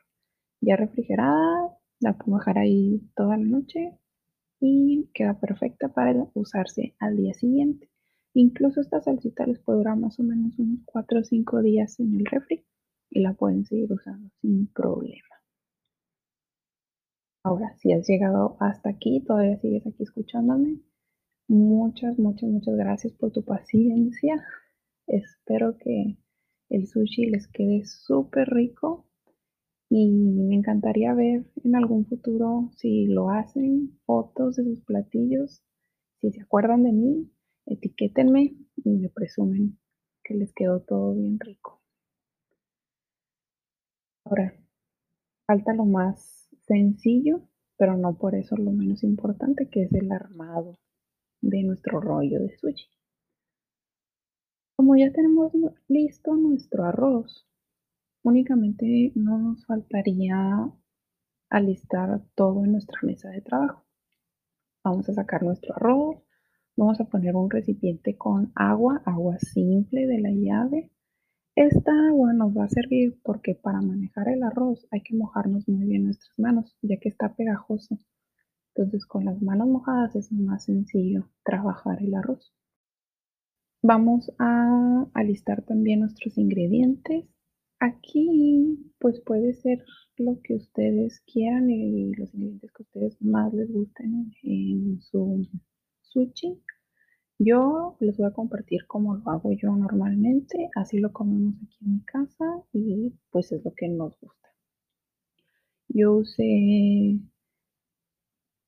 Ya 0.61 0.75
refrigerada, 0.75 1.75
la 1.99 2.17
puedo 2.17 2.37
dejar 2.37 2.59
ahí 2.59 3.01
toda 3.15 3.37
la 3.37 3.45
noche 3.45 3.97
y 4.59 5.09
queda 5.13 5.39
perfecta 5.39 5.89
para 5.89 6.27
usarse 6.35 6.95
al 6.99 7.17
día 7.17 7.33
siguiente. 7.33 7.89
Incluso 8.35 8.81
esta 8.81 9.01
salsita 9.01 9.47
les 9.47 9.59
puede 9.59 9.79
durar 9.79 9.97
más 9.97 10.19
o 10.19 10.23
menos 10.23 10.59
unos 10.59 10.81
4 10.85 11.21
o 11.21 11.23
5 11.23 11.61
días 11.63 11.99
en 11.99 12.13
el 12.13 12.25
refri 12.25 12.63
y 13.09 13.21
la 13.21 13.33
pueden 13.33 13.65
seguir 13.65 13.91
usando 13.91 14.29
sin 14.41 14.67
problema. 14.67 15.35
Ahora, 17.43 17.75
si 17.77 17.93
has 17.93 18.07
llegado 18.07 18.57
hasta 18.59 18.89
aquí, 18.89 19.23
todavía 19.25 19.57
sigues 19.57 19.85
aquí 19.87 20.03
escuchándome, 20.03 20.79
muchas, 21.47 22.17
muchas, 22.17 22.49
muchas 22.49 22.75
gracias 22.75 23.13
por 23.13 23.31
tu 23.31 23.43
paciencia. 23.43 24.43
Espero 25.07 25.77
que 25.77 26.17
el 26.69 26.87
sushi 26.87 27.27
les 27.27 27.47
quede 27.47 27.85
súper 27.85 28.49
rico 28.49 29.05
y 29.89 30.11
me 30.11 30.55
encantaría 30.55 31.13
ver 31.13 31.45
en 31.63 31.75
algún 31.75 32.05
futuro 32.05 32.71
si 32.75 33.05
lo 33.05 33.29
hacen, 33.29 33.99
fotos 34.05 34.55
de 34.55 34.63
sus 34.63 34.81
platillos. 34.83 35.63
Si 36.21 36.31
se 36.31 36.41
acuerdan 36.41 36.83
de 36.83 36.91
mí, 36.91 37.31
etiquétenme 37.65 38.55
y 38.77 38.89
me 38.97 39.09
presumen 39.09 39.77
que 40.23 40.33
les 40.33 40.53
quedó 40.53 40.81
todo 40.81 41.13
bien 41.13 41.39
rico. 41.39 41.81
Ahora, 44.23 44.55
falta 45.45 45.73
lo 45.73 45.85
más 45.85 46.49
sencillo, 46.65 47.47
pero 47.77 47.95
no 47.95 48.17
por 48.17 48.33
eso 48.33 48.57
lo 48.57 48.71
menos 48.71 49.03
importante, 49.03 49.69
que 49.69 49.83
es 49.83 49.93
el 49.93 50.11
armado 50.11 50.79
de 51.41 51.63
nuestro 51.63 51.99
rollo 51.99 52.39
de 52.39 52.55
sushi. 52.57 52.89
Como 54.75 54.95
ya 54.95 55.11
tenemos 55.11 55.53
listo 55.87 56.35
nuestro 56.35 56.85
arroz, 56.85 57.47
únicamente 58.23 59.11
no 59.15 59.37
nos 59.37 59.65
faltaría 59.65 60.71
alistar 61.49 62.21
todo 62.35 62.65
en 62.65 62.73
nuestra 62.73 62.99
mesa 63.03 63.29
de 63.29 63.41
trabajo. 63.41 63.85
Vamos 64.83 65.07
a 65.09 65.13
sacar 65.13 65.43
nuestro 65.43 65.75
arroz, 65.75 66.17
vamos 66.75 66.99
a 66.99 67.05
poner 67.05 67.35
un 67.35 67.49
recipiente 67.49 68.17
con 68.17 68.51
agua, 68.55 69.01
agua 69.05 69.39
simple 69.39 70.07
de 70.07 70.19
la 70.19 70.31
llave, 70.31 70.91
esta 71.55 71.93
agua 72.09 72.33
nos 72.33 72.51
va 72.51 72.65
a 72.65 72.69
servir 72.69 73.17
porque 73.23 73.55
para 73.55 73.79
manejar 73.79 74.27
el 74.27 74.43
arroz 74.43 74.85
hay 74.91 74.99
que 74.99 75.15
mojarnos 75.15 75.69
muy 75.69 75.87
bien 75.87 76.03
nuestras 76.03 76.37
manos, 76.37 76.77
ya 76.81 76.97
que 76.97 77.07
está 77.07 77.33
pegajoso. 77.33 77.97
Entonces 78.75 79.05
con 79.05 79.23
las 79.23 79.41
manos 79.41 79.69
mojadas 79.69 80.15
es 80.17 80.31
más 80.33 80.65
sencillo 80.65 81.29
trabajar 81.43 82.01
el 82.01 82.13
arroz. 82.13 82.53
Vamos 83.81 84.33
a 84.37 85.07
alistar 85.13 85.61
también 85.63 86.01
nuestros 86.01 86.37
ingredientes. 86.37 87.25
Aquí 87.79 88.91
pues 88.99 89.21
puede 89.21 89.53
ser 89.53 89.85
lo 90.17 90.41
que 90.41 90.55
ustedes 90.55 91.21
quieran 91.21 91.69
y 91.69 92.13
los 92.15 92.33
ingredientes 92.33 92.71
que 92.73 92.83
ustedes 92.83 93.21
más 93.21 93.53
les 93.53 93.71
gusten 93.71 94.33
en 94.43 95.01
su 95.01 95.47
sushi. 96.01 96.61
Yo 97.39 97.95
les 98.01 98.17
voy 98.17 98.27
a 98.27 98.33
compartir 98.33 98.87
cómo 98.87 99.15
lo 99.15 99.29
hago 99.29 99.51
yo 99.53 99.73
normalmente, 99.75 100.69
así 100.75 100.99
lo 100.99 101.13
comemos 101.13 101.55
aquí 101.63 101.77
en 101.81 101.93
mi 101.93 102.01
casa 102.03 102.45
y 102.73 103.13
pues 103.29 103.51
es 103.51 103.63
lo 103.63 103.73
que 103.73 103.87
nos 103.87 104.19
gusta. 104.19 104.49
Yo 105.89 106.13
usé 106.13 107.19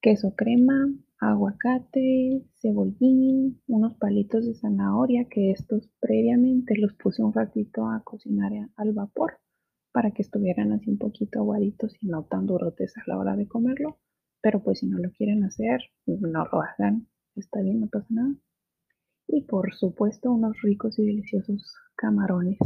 queso 0.08 0.34
crema, 0.38 0.88
aguacate, 1.20 2.42
cebollín, 2.62 3.62
unos 3.68 3.96
palitos 3.96 4.46
de 4.46 4.54
zanahoria 4.54 5.28
que 5.30 5.52
estos 5.52 5.90
previamente 6.00 6.78
los 6.78 6.94
puse 6.94 7.22
un 7.22 7.34
ratito 7.34 7.90
a 7.90 8.02
cocinar 8.06 8.54
al 8.78 8.94
vapor 8.94 9.42
para 9.92 10.12
que 10.12 10.22
estuvieran 10.22 10.72
así 10.72 10.90
un 10.92 10.98
poquito 10.98 11.40
aguaditos 11.40 11.94
y 12.00 12.08
no 12.08 12.24
tan 12.24 12.46
durotes 12.46 12.96
a 12.96 13.02
la 13.06 13.18
hora 13.18 13.36
de 13.36 13.50
comerlo. 13.50 14.00
Pero 14.40 14.64
pues 14.64 14.80
si 14.80 14.88
no 14.88 14.98
lo 14.98 15.12
quieren 15.12 15.44
hacer, 15.44 15.82
no 16.06 16.46
lo 16.54 16.62
hagan, 16.62 17.10
está 17.36 17.60
bien, 17.60 17.82
no 17.82 17.88
pasa 17.88 18.08
nada 18.10 18.34
y 19.28 19.42
por 19.42 19.74
supuesto 19.76 20.32
unos 20.32 20.62
ricos 20.62 20.98
y 21.00 21.06
deliciosos 21.06 21.76
camarones 21.98 22.60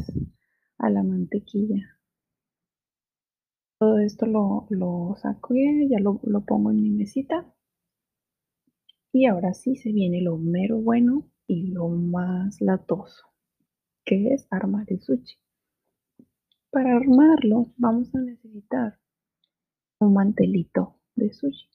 a 0.78 0.92
la 0.92 1.02
mantequilla. 1.02 2.00
Todo 3.82 3.98
esto 3.98 4.28
lo, 4.28 4.68
lo 4.70 5.16
saco 5.18 5.56
ya, 5.56 5.98
lo, 6.00 6.20
lo 6.22 6.46
pongo 6.46 6.70
en 6.70 6.84
mi 6.84 6.92
mesita. 6.92 7.52
Y 9.12 9.26
ahora 9.26 9.56
sí 9.56 9.76
se 9.76 9.92
viene 9.92 10.22
lo 10.22 10.38
mero 10.38 10.78
bueno 10.78 11.28
y 11.48 11.72
lo 11.72 11.90
más 11.90 12.62
latoso, 12.62 13.26
que 14.06 14.36
es 14.36 14.46
armar 14.52 14.86
el 14.86 15.02
sushi. 15.02 15.36
Para 16.70 16.96
armarlo 16.96 17.74
vamos 17.76 18.14
a 18.14 18.20
necesitar 18.20 19.00
un 20.00 20.14
mantelito 20.14 21.00
de 21.16 21.34
sushi, 21.34 21.68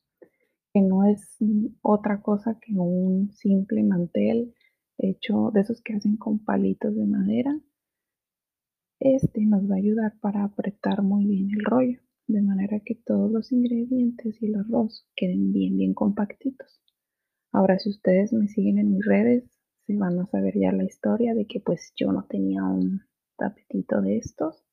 que 0.72 0.82
no 0.82 1.08
es 1.08 1.38
otra 1.82 2.22
cosa 2.22 2.56
que 2.60 2.72
un 2.72 3.32
simple 3.32 3.82
mantel 3.82 4.54
hecho 4.96 5.50
de 5.52 5.62
esos 5.62 5.82
que 5.82 5.94
hacen 5.94 6.16
con 6.18 6.38
palitos 6.38 6.94
de 6.94 7.04
madera. 7.04 7.60
Este 8.98 9.44
nos 9.44 9.70
va 9.70 9.74
a 9.74 9.78
ayudar 9.78 10.18
para 10.20 10.42
apretar 10.42 11.02
muy 11.02 11.26
bien 11.26 11.50
el 11.50 11.64
rollo, 11.64 12.00
de 12.26 12.40
manera 12.40 12.80
que 12.80 12.94
todos 12.94 13.30
los 13.30 13.52
ingredientes 13.52 14.40
y 14.40 14.46
el 14.46 14.56
arroz 14.56 15.06
queden 15.14 15.52
bien, 15.52 15.76
bien 15.76 15.92
compactitos. 15.92 16.80
Ahora, 17.52 17.78
si 17.78 17.90
ustedes 17.90 18.32
me 18.32 18.48
siguen 18.48 18.78
en 18.78 18.92
mis 18.92 19.04
redes, 19.04 19.44
se 19.86 19.96
van 19.96 20.18
a 20.18 20.26
saber 20.26 20.54
ya 20.58 20.72
la 20.72 20.84
historia 20.84 21.34
de 21.34 21.46
que 21.46 21.60
pues 21.60 21.92
yo 21.94 22.10
no 22.10 22.24
tenía 22.26 22.64
un 22.64 23.02
tapetito 23.36 24.00
de 24.00 24.16
estos, 24.16 24.64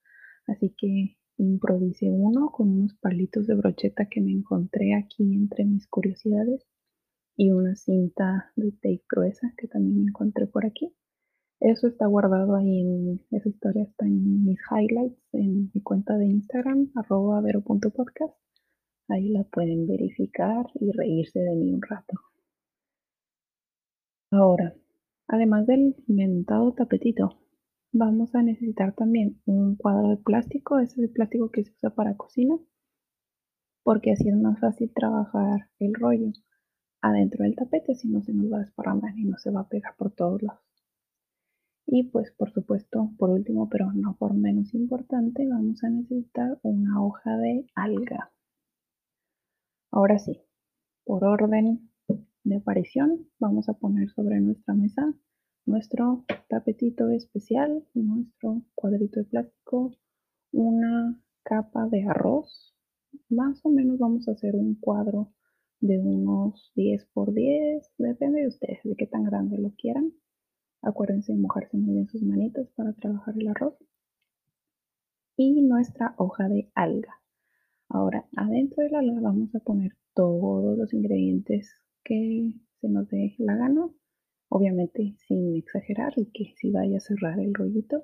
así 0.47 0.73
que 0.77 1.17
improvisé 1.37 2.09
uno 2.09 2.49
con 2.49 2.69
unos 2.69 2.93
palitos 2.95 3.45
de 3.47 3.55
brocheta 3.55 4.07
que 4.09 4.21
me 4.21 4.31
encontré 4.31 4.93
aquí 4.95 5.35
entre 5.35 5.65
mis 5.65 5.85
curiosidades 5.87 6.65
y 7.35 7.51
una 7.51 7.75
cinta 7.75 8.51
de 8.55 8.71
tape 8.71 9.03
gruesa 9.09 9.53
que 9.57 9.67
también 9.67 10.07
encontré 10.07 10.47
por 10.47 10.65
aquí. 10.65 10.95
Eso 11.63 11.87
está 11.87 12.07
guardado 12.07 12.57
ahí 12.57 12.81
en, 12.81 13.21
esa 13.31 13.47
historia 13.47 13.83
está 13.83 14.05
en 14.05 14.43
mis 14.43 14.59
highlights 14.69 15.17
en 15.31 15.71
mi 15.73 15.81
cuenta 15.81 16.17
de 16.17 16.25
Instagram, 16.25 16.91
arroba 16.93 17.39
vero.podcast. 17.39 18.35
Ahí 19.07 19.29
la 19.29 19.45
pueden 19.45 19.87
verificar 19.87 20.65
y 20.73 20.91
reírse 20.91 21.39
de 21.39 21.55
mí 21.55 21.71
un 21.71 21.81
rato. 21.81 22.19
Ahora, 24.29 24.75
además 25.29 25.65
del 25.65 25.95
inventado 26.05 26.73
tapetito, 26.73 27.39
vamos 27.93 28.35
a 28.35 28.43
necesitar 28.43 28.93
también 28.93 29.41
un 29.45 29.77
cuadro 29.77 30.09
de 30.09 30.17
plástico, 30.17 30.79
ese 30.79 31.01
de 31.01 31.07
plástico 31.07 31.49
que 31.49 31.63
se 31.63 31.71
usa 31.71 31.91
para 31.91 32.17
cocina, 32.17 32.59
porque 33.83 34.11
así 34.11 34.27
es 34.27 34.35
más 34.35 34.59
fácil 34.59 34.91
trabajar 34.93 35.69
el 35.79 35.93
rollo 35.93 36.33
adentro 36.99 37.45
del 37.45 37.55
tapete, 37.55 37.95
si 37.95 38.09
no 38.09 38.21
se 38.21 38.33
nos 38.33 38.51
va 38.51 38.57
a 38.57 38.65
desparramar 38.65 39.17
y 39.17 39.23
no 39.23 39.37
se 39.37 39.49
va 39.49 39.61
a 39.61 39.69
pegar 39.69 39.95
por 39.95 40.11
todos 40.11 40.43
lados. 40.43 40.72
Y 41.85 42.03
pues 42.03 42.31
por 42.31 42.51
supuesto, 42.51 43.11
por 43.17 43.29
último, 43.29 43.69
pero 43.69 43.91
no 43.93 44.15
por 44.17 44.33
menos 44.33 44.73
importante, 44.73 45.47
vamos 45.47 45.83
a 45.83 45.89
necesitar 45.89 46.59
una 46.63 47.03
hoja 47.03 47.37
de 47.37 47.67
alga. 47.75 48.31
Ahora 49.91 50.17
sí, 50.17 50.41
por 51.03 51.23
orden 51.23 51.89
de 52.43 52.55
aparición, 52.55 53.27
vamos 53.39 53.69
a 53.69 53.73
poner 53.73 54.09
sobre 54.09 54.39
nuestra 54.39 54.73
mesa 54.73 55.13
nuestro 55.65 56.25
tapetito 56.49 57.09
especial, 57.09 57.85
nuestro 57.93 58.63
cuadrito 58.75 59.19
de 59.19 59.25
plástico, 59.25 59.95
una 60.51 61.21
capa 61.43 61.87
de 61.87 62.03
arroz. 62.03 62.75
Más 63.29 63.59
o 63.63 63.69
menos 63.69 63.99
vamos 63.99 64.27
a 64.27 64.31
hacer 64.31 64.55
un 64.55 64.75
cuadro 64.75 65.33
de 65.79 65.99
unos 65.99 66.71
10 66.75 67.05
por 67.13 67.33
10, 67.33 67.91
depende 67.97 68.41
de 68.41 68.47
ustedes, 68.47 68.79
de 68.83 68.95
qué 68.95 69.07
tan 69.07 69.23
grande 69.23 69.57
lo 69.57 69.71
quieran. 69.77 70.13
Acuérdense 70.83 71.31
de 71.31 71.39
mojarse 71.39 71.77
muy 71.77 71.93
bien 71.93 72.07
sus 72.09 72.21
manitas 72.23 72.69
para 72.75 72.91
trabajar 72.91 73.33
el 73.37 73.47
arroz. 73.47 73.73
Y 75.37 75.61
nuestra 75.61 76.13
hoja 76.17 76.49
de 76.49 76.69
alga. 76.75 77.21
Ahora, 77.87 78.27
adentro 78.35 78.83
de 78.83 78.89
la 78.89 78.99
alga 78.99 79.21
vamos 79.21 79.55
a 79.55 79.59
poner 79.59 79.93
todos 80.13 80.77
los 80.77 80.93
ingredientes 80.93 81.73
que 82.03 82.51
se 82.81 82.89
nos 82.89 83.07
dé 83.07 83.33
la 83.37 83.55
gana. 83.55 83.89
Obviamente 84.49 85.15
sin 85.25 85.55
exagerar 85.55 86.13
y 86.17 86.25
que 86.31 86.53
si 86.57 86.69
vaya 86.69 86.97
a 86.97 86.99
cerrar 86.99 87.39
el 87.39 87.53
rollito. 87.53 88.03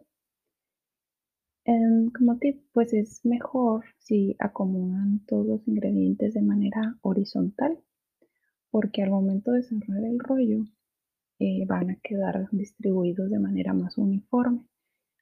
Em, 1.66 2.10
como 2.12 2.38
tip, 2.38 2.64
pues 2.72 2.94
es 2.94 3.26
mejor 3.26 3.84
si 3.98 4.38
acomodan 4.40 5.20
todos 5.28 5.46
los 5.46 5.68
ingredientes 5.68 6.34
de 6.34 6.42
manera 6.42 6.98
horizontal, 7.02 7.78
porque 8.72 9.04
al 9.04 9.10
momento 9.10 9.52
de 9.52 9.64
cerrar 9.64 10.04
el 10.06 10.18
rollo 10.18 10.64
eh, 11.40 11.66
van 11.66 11.90
a 11.90 11.96
quedar 12.04 12.50
distribuidos 12.52 13.30
de 13.30 13.40
manera 13.40 13.74
más 13.74 13.98
uniforme. 13.98 14.66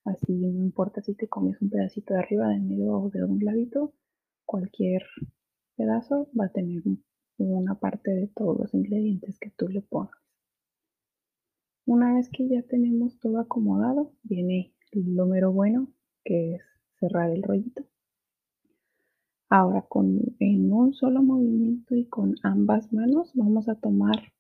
Así 0.04 0.34
no 0.34 0.48
importa 0.48 1.02
si 1.02 1.14
te 1.14 1.28
comes 1.28 1.62
un 1.62 1.70
pedacito 1.70 2.14
de 2.14 2.20
arriba, 2.22 2.50
de 2.50 2.60
medio 2.60 2.94
o 2.94 3.10
de 3.10 3.24
un 3.24 3.44
ladito, 3.44 3.94
cualquier 4.46 5.04
pedazo 5.76 6.30
va 6.40 6.46
a 6.46 6.52
tener 6.52 6.82
una 7.38 7.76
parte 7.76 8.12
de 8.12 8.28
todos 8.28 8.58
los 8.58 8.74
ingredientes 8.74 9.38
que 9.40 9.52
tú 9.52 9.68
le 9.68 9.82
pongas. 9.82 10.18
Una 11.86 12.16
vez 12.16 12.30
que 12.30 12.48
ya 12.50 12.64
tenemos 12.64 13.20
todo 13.20 13.40
acomodado, 13.40 14.12
viene 14.24 14.74
lo 14.92 15.26
mero 15.26 15.52
bueno, 15.52 15.88
que 16.24 16.56
es 16.56 16.62
cerrar 17.00 17.30
el 17.30 17.44
rollito. 17.44 17.86
Ahora 19.50 19.84
con, 19.88 20.20
en 20.40 20.74
un 20.74 20.94
solo 20.94 21.22
movimiento 21.22 21.96
y 21.96 22.06
con 22.08 22.36
ambas 22.44 22.92
manos 22.92 23.32
vamos 23.36 23.70
a 23.70 23.76
tomar 23.76 24.34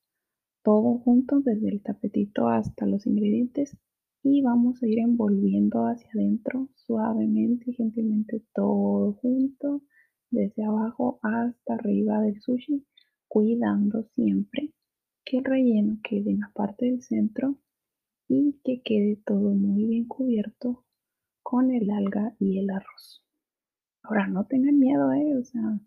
todo 0.67 0.97
junto 0.97 1.39
desde 1.39 1.69
el 1.69 1.81
tapetito 1.81 2.49
hasta 2.49 2.85
los 2.85 3.07
ingredientes 3.07 3.77
y 4.21 4.41
vamos 4.41 4.83
a 4.83 4.87
ir 4.87 4.99
envolviendo 4.99 5.85
hacia 5.85 6.09
adentro 6.13 6.67
suavemente 6.75 7.71
y 7.71 7.73
gentilmente 7.73 8.43
todo 8.53 9.13
junto 9.13 9.81
desde 10.29 10.65
abajo 10.65 11.21
hasta 11.23 11.75
arriba 11.75 12.19
del 12.19 12.41
sushi 12.41 12.85
cuidando 13.29 14.03
siempre 14.13 14.73
que 15.23 15.37
el 15.37 15.45
relleno 15.45 15.99
quede 16.03 16.31
en 16.31 16.41
la 16.41 16.51
parte 16.53 16.87
del 16.87 17.01
centro 17.01 17.55
y 18.27 18.59
que 18.65 18.81
quede 18.81 19.21
todo 19.25 19.53
muy 19.53 19.85
bien 19.85 20.05
cubierto 20.05 20.83
con 21.43 21.71
el 21.71 21.89
alga 21.91 22.35
y 22.39 22.59
el 22.59 22.71
arroz. 22.71 23.23
Ahora 24.03 24.27
no 24.27 24.45
tengan 24.47 24.77
miedo, 24.77 25.13
¿eh? 25.13 25.33
O 25.37 25.45
sea, 25.45 25.79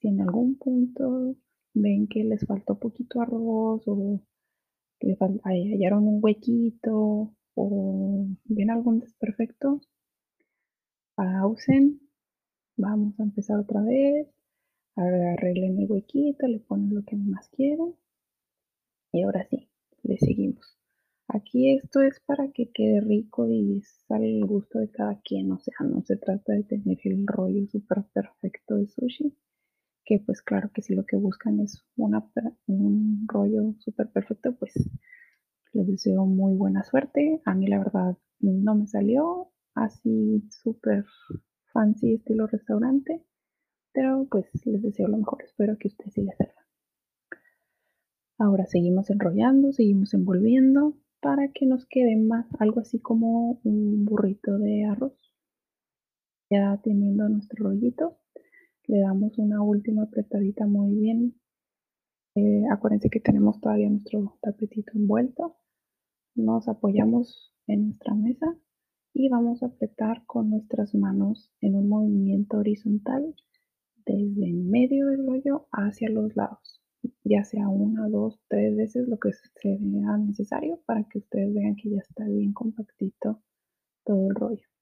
si 0.00 0.08
en 0.08 0.20
algún 0.20 0.58
punto 0.58 1.36
ven 1.74 2.06
que 2.06 2.24
les 2.24 2.46
faltó 2.46 2.78
poquito 2.78 3.20
arroz 3.20 3.82
o 3.86 4.20
hallaron 5.44 6.08
un 6.08 6.20
huequito 6.22 7.34
o 7.54 8.26
ven 8.44 8.70
algún 8.70 9.00
desperfecto, 9.00 9.80
pausen, 11.14 12.00
vamos 12.76 13.18
a 13.20 13.24
empezar 13.24 13.58
otra 13.58 13.82
vez, 13.82 14.28
arreglen 14.96 15.78
el 15.78 15.90
huequito, 15.90 16.46
le 16.46 16.60
ponen 16.60 16.94
lo 16.94 17.02
que 17.04 17.16
más 17.16 17.48
quieren 17.50 17.94
y 19.12 19.22
ahora 19.22 19.46
sí, 19.48 19.68
le 20.02 20.18
seguimos. 20.18 20.76
Aquí 21.28 21.74
esto 21.74 22.02
es 22.02 22.20
para 22.20 22.50
que 22.52 22.70
quede 22.70 23.00
rico 23.00 23.48
y 23.48 23.80
sale 24.08 24.38
el 24.38 24.44
gusto 24.44 24.78
de 24.78 24.90
cada 24.90 25.20
quien, 25.20 25.52
o 25.52 25.58
sea, 25.58 25.74
no 25.86 26.02
se 26.02 26.16
trata 26.16 26.52
de 26.52 26.64
tener 26.64 26.98
el 27.04 27.26
rollo 27.26 27.66
súper 27.66 28.04
perfecto 28.12 28.76
de 28.76 28.86
sushi, 28.88 29.34
que 30.04 30.20
pues 30.24 30.42
claro 30.42 30.70
que 30.72 30.82
si 30.82 30.94
lo 30.94 31.04
que 31.06 31.16
buscan 31.16 31.60
es 31.60 31.82
un 31.96 33.26
rollo 33.26 33.74
súper 33.78 34.10
perfecto, 34.10 34.54
pues 34.56 34.74
les 35.72 35.86
deseo 35.86 36.26
muy 36.26 36.54
buena 36.54 36.84
suerte. 36.84 37.40
A 37.44 37.54
mí 37.54 37.66
la 37.66 37.78
verdad 37.78 38.16
no 38.40 38.74
me 38.74 38.86
salió 38.86 39.50
así 39.74 40.46
súper 40.50 41.04
fancy 41.72 42.14
estilo 42.14 42.46
restaurante, 42.46 43.24
pero 43.92 44.26
pues 44.30 44.46
les 44.66 44.82
deseo 44.82 45.08
lo 45.08 45.18
mejor, 45.18 45.42
espero 45.42 45.76
que 45.78 45.88
ustedes 45.88 46.14
sí 46.14 46.22
les. 46.22 46.36
Ahora 48.38 48.66
seguimos 48.66 49.10
enrollando, 49.10 49.72
seguimos 49.72 50.12
envolviendo 50.12 50.96
para 51.20 51.48
que 51.52 51.66
nos 51.66 51.86
quede 51.86 52.16
más 52.16 52.46
algo 52.58 52.80
así 52.80 53.00
como 53.00 53.60
un 53.64 54.04
burrito 54.04 54.58
de 54.58 54.84
arroz. 54.84 55.16
Ya 56.50 56.78
teniendo 56.82 57.28
nuestro 57.28 57.64
rollito, 57.64 58.18
le 58.86 59.00
damos 59.00 59.38
una 59.38 59.62
última 59.62 60.04
apretadita 60.04 60.66
muy 60.66 60.94
bien. 60.94 61.40
Eh, 62.34 62.64
acuérdense 62.70 63.10
que 63.10 63.20
tenemos 63.20 63.60
todavía 63.60 63.88
nuestro 63.88 64.38
tapetito 64.40 64.92
envuelto. 64.94 65.56
Nos 66.34 66.68
apoyamos 66.68 67.54
en 67.66 67.86
nuestra 67.86 68.14
mesa 68.14 68.56
y 69.12 69.28
vamos 69.28 69.62
a 69.62 69.66
apretar 69.66 70.24
con 70.26 70.50
nuestras 70.50 70.94
manos 70.94 71.50
en 71.60 71.76
un 71.76 71.88
movimiento 71.88 72.58
horizontal 72.58 73.34
desde 74.04 74.46
el 74.46 74.64
medio 74.64 75.06
del 75.08 75.26
rollo 75.26 75.68
hacia 75.70 76.10
los 76.10 76.34
lados 76.36 76.84
ya 77.24 77.44
sea 77.44 77.68
una, 77.68 78.08
dos, 78.08 78.38
tres 78.48 78.76
veces 78.76 79.08
lo 79.08 79.18
que 79.18 79.32
se 79.32 79.78
vea 79.80 80.16
necesario 80.18 80.80
para 80.86 81.04
que 81.04 81.18
ustedes 81.18 81.52
vean 81.52 81.76
que 81.76 81.90
ya 81.90 81.98
está 81.98 82.24
bien 82.24 82.52
compactito 82.52 83.42
todo 84.04 84.28
el 84.28 84.34
rollo. 84.34 84.73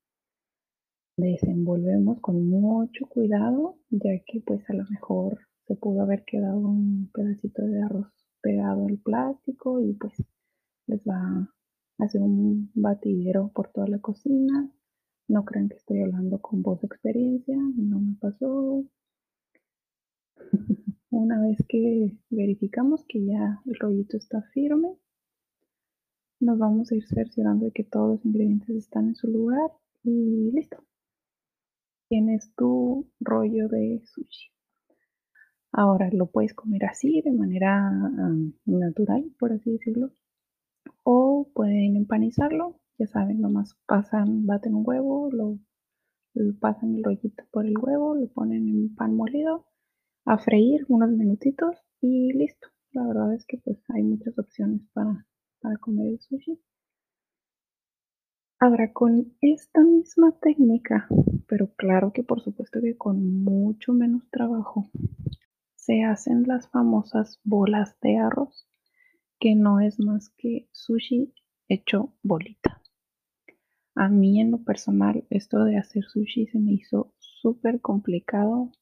Desenvolvemos 1.16 2.20
con 2.20 2.48
mucho 2.48 3.06
cuidado, 3.06 3.76
ya 3.90 4.18
que 4.26 4.40
pues 4.40 4.68
a 4.70 4.72
lo 4.72 4.84
mejor 4.88 5.40
se 5.66 5.76
pudo 5.76 6.00
haber 6.00 6.24
quedado 6.24 6.58
un 6.58 7.10
pedacito 7.12 7.66
de 7.66 7.82
arroz 7.82 8.06
pegado 8.40 8.86
al 8.86 8.96
plástico 8.98 9.80
y 9.80 9.92
pues 9.92 10.14
les 10.86 11.00
va 11.02 11.18
a 11.98 12.04
hacer 12.04 12.22
un 12.22 12.70
batidero 12.74 13.50
por 13.54 13.70
toda 13.72 13.88
la 13.88 13.98
cocina. 13.98 14.70
No 15.28 15.44
crean 15.44 15.68
que 15.68 15.76
estoy 15.76 16.00
hablando 16.00 16.40
con 16.40 16.62
voz 16.62 16.80
de 16.80 16.86
experiencia, 16.86 17.56
no 17.56 18.00
me 18.00 18.14
pasó. 18.18 18.84
Una 21.10 21.42
vez 21.42 21.58
que 21.68 22.16
verificamos 22.30 23.04
que 23.06 23.24
ya 23.24 23.60
el 23.66 23.74
rollito 23.78 24.16
está 24.16 24.40
firme, 24.54 24.96
nos 26.40 26.58
vamos 26.58 26.90
a 26.90 26.96
ir 26.96 27.06
cerciorando 27.06 27.66
de 27.66 27.72
que 27.72 27.84
todos 27.84 28.16
los 28.16 28.24
ingredientes 28.24 28.70
están 28.70 29.08
en 29.08 29.14
su 29.14 29.28
lugar 29.28 29.70
y 30.02 30.50
listo. 30.52 30.82
Tienes 32.12 32.54
tu 32.56 33.10
rollo 33.20 33.68
de 33.68 34.02
sushi. 34.04 34.50
Ahora 35.72 36.10
lo 36.12 36.26
puedes 36.26 36.52
comer 36.52 36.84
así, 36.84 37.22
de 37.22 37.32
manera 37.32 37.90
natural, 38.66 39.32
por 39.38 39.50
así 39.52 39.72
decirlo. 39.72 40.10
O 41.04 41.48
pueden 41.54 41.96
empanizarlo. 41.96 42.78
Ya 42.98 43.06
saben, 43.06 43.40
nomás 43.40 43.78
pasan, 43.86 44.44
baten 44.44 44.74
un 44.74 44.82
huevo, 44.86 45.30
lo 45.32 45.58
pasan 46.60 46.96
el 46.96 47.02
rollito 47.02 47.44
por 47.50 47.64
el 47.64 47.78
huevo, 47.78 48.14
lo 48.14 48.28
ponen 48.28 48.68
en 48.68 48.94
pan 48.94 49.16
molido 49.16 49.64
a 50.26 50.36
freír 50.36 50.84
unos 50.88 51.12
minutitos 51.12 51.78
y 52.02 52.34
listo. 52.34 52.68
La 52.90 53.06
verdad 53.06 53.32
es 53.32 53.46
que 53.46 53.56
pues 53.56 53.78
hay 53.88 54.02
muchas 54.02 54.38
opciones 54.38 54.82
para, 54.92 55.26
para 55.62 55.78
comer 55.78 56.08
el 56.08 56.20
sushi. 56.20 56.60
Ahora 58.60 58.92
con 58.92 59.32
esta 59.40 59.80
misma 59.80 60.38
técnica, 60.42 61.08
pero 61.52 61.70
claro 61.74 62.14
que 62.14 62.22
por 62.22 62.40
supuesto 62.40 62.80
que 62.80 62.96
con 62.96 63.44
mucho 63.44 63.92
menos 63.92 64.22
trabajo, 64.30 64.88
se 65.74 66.02
hacen 66.02 66.44
las 66.48 66.70
famosas 66.70 67.42
bolas 67.44 67.94
de 68.00 68.16
arroz, 68.16 68.66
que 69.38 69.54
no 69.54 69.78
es 69.78 70.00
más 70.00 70.30
que 70.30 70.70
sushi 70.72 71.34
hecho 71.68 72.14
bolita. 72.22 72.80
A 73.94 74.08
mí 74.08 74.40
en 74.40 74.50
lo 74.50 74.64
personal 74.64 75.26
esto 75.28 75.62
de 75.64 75.76
hacer 75.76 76.04
sushi 76.04 76.46
se 76.46 76.58
me 76.58 76.72
hizo 76.72 77.12
súper 77.18 77.82
complicado 77.82 78.72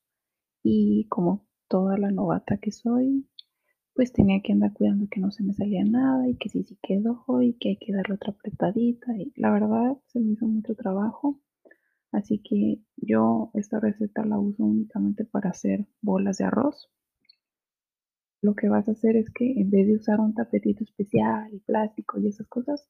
y 0.62 1.08
como 1.08 1.48
toda 1.66 1.98
la 1.98 2.12
novata 2.12 2.58
que 2.58 2.70
soy, 2.70 3.26
pues 3.94 4.12
tenía 4.12 4.42
que 4.42 4.52
andar 4.52 4.74
cuidando 4.74 5.08
que 5.10 5.18
no 5.18 5.32
se 5.32 5.42
me 5.42 5.54
salía 5.54 5.82
nada 5.84 6.28
y 6.28 6.36
que 6.36 6.48
sí, 6.48 6.62
sí 6.62 6.78
quedó 6.80 7.24
y 7.42 7.54
que 7.54 7.70
hay 7.70 7.78
que 7.78 7.92
darle 7.92 8.14
otra 8.14 8.30
apretadita 8.30 9.16
y 9.16 9.32
la 9.34 9.50
verdad 9.50 9.96
se 10.06 10.20
me 10.20 10.34
hizo 10.34 10.46
mucho 10.46 10.76
trabajo. 10.76 11.40
Así 12.12 12.40
que 12.40 12.82
yo 12.96 13.50
esta 13.54 13.80
receta 13.80 14.24
la 14.24 14.38
uso 14.38 14.64
únicamente 14.64 15.24
para 15.24 15.50
hacer 15.50 15.86
bolas 16.02 16.38
de 16.38 16.44
arroz. 16.44 16.90
lo 18.42 18.54
que 18.54 18.68
vas 18.68 18.88
a 18.88 18.92
hacer 18.92 19.16
es 19.16 19.30
que 19.30 19.60
en 19.60 19.70
vez 19.70 19.86
de 19.86 19.96
usar 19.96 20.18
un 20.20 20.34
tapetito 20.34 20.82
especial 20.82 21.52
y 21.52 21.60
plástico 21.60 22.18
y 22.18 22.28
esas 22.28 22.46
cosas, 22.48 22.88